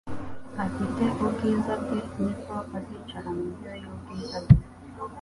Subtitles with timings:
[0.65, 4.55] afite ubwiza bwe nibwo azicara ku ntebe y'ubwiza bwe.